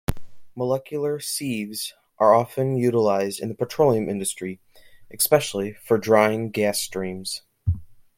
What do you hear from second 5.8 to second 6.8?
drying gas